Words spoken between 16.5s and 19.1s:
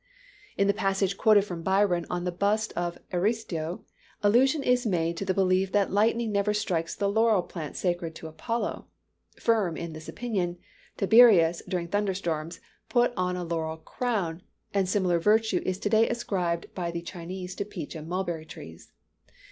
by the Chinese to peach and mulberry trees.